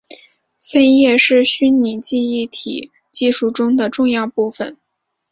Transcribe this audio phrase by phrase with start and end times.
[0.59, 4.79] 分页是虚拟记忆体技术中的重要部份。